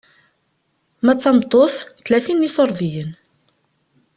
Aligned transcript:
Ma 1.03 1.13
d 1.13 1.17
tameṭṭut, 1.19 1.73
tlatin 2.05 2.37
n 2.43 2.47
iṣurdiyen. 2.47 3.11